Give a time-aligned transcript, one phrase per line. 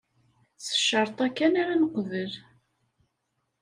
[0.65, 2.31] S ccerṭ-a kan ara neqbbel.